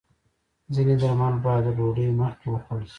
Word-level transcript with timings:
ځینې 0.73 0.93
درمل 1.01 1.33
باید 1.45 1.63
د 1.65 1.69
ډوډۍ 1.77 2.07
مخکې 2.21 2.47
وخوړل 2.49 2.83
شي. 2.87 2.89